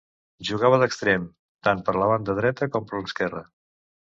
Jugava 0.47 0.79
d'extrem, 0.83 1.27
tant 1.67 1.83
per 1.91 1.95
la 1.99 2.09
banda 2.13 2.37
dreta 2.41 2.71
com 2.77 2.89
per 2.93 3.03
l'esquerra. 3.03 3.45